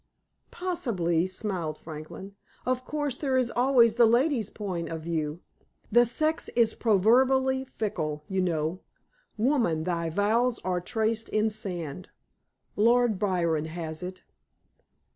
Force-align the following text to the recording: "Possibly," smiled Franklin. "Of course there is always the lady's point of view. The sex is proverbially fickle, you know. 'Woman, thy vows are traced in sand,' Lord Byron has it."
"Possibly," 0.49 1.27
smiled 1.27 1.77
Franklin. 1.77 2.33
"Of 2.65 2.83
course 2.85 3.15
there 3.17 3.37
is 3.37 3.51
always 3.51 3.97
the 3.97 4.07
lady's 4.07 4.49
point 4.49 4.89
of 4.89 5.03
view. 5.03 5.41
The 5.91 6.07
sex 6.07 6.49
is 6.55 6.73
proverbially 6.73 7.65
fickle, 7.65 8.23
you 8.27 8.41
know. 8.41 8.81
'Woman, 9.37 9.83
thy 9.83 10.09
vows 10.09 10.57
are 10.63 10.81
traced 10.81 11.29
in 11.29 11.51
sand,' 11.51 12.09
Lord 12.75 13.19
Byron 13.19 13.65
has 13.65 14.01
it." 14.01 14.23